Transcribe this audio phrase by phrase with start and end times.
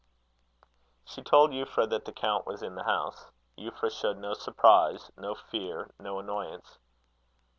[1.05, 3.29] She told Euphra that the count was in the house.
[3.55, 6.79] Euphra showed no surprise, no fear, no annoyance.